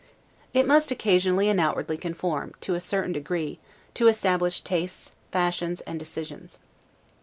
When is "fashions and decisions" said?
5.31-6.57